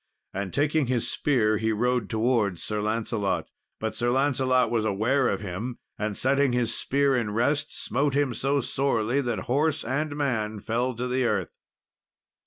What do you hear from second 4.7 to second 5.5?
was aware of